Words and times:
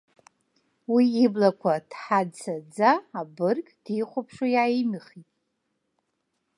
Уи 0.93 1.05
иблақәа 1.25 1.73
ҭҳацаӡа 1.89 2.91
абырг 3.19 3.67
дихәаԥшуа 3.83 4.47
иааимихит. 4.53 5.29